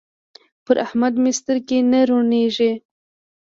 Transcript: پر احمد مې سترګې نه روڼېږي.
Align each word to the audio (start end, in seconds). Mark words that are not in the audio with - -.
پر 0.65 0.75
احمد 0.85 1.13
مې 1.21 1.31
سترګې 1.39 1.79
نه 1.91 1.99
روڼېږي. 2.09 2.71